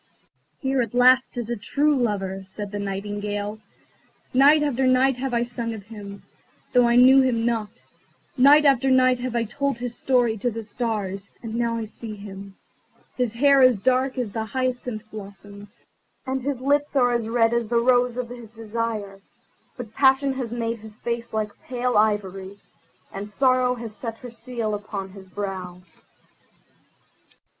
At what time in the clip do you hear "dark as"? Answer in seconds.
13.77-14.31